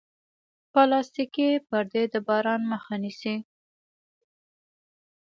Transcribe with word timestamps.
پلاستيکي 0.71 1.49
پردې 1.67 2.03
د 2.13 2.15
باران 2.27 2.61
مخه 2.71 2.95
نیسي. 3.03 3.35